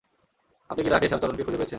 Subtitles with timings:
[0.69, 1.69] আপনি কি রাকেশ আর চরণকে খুঁজে পেয়েছেন?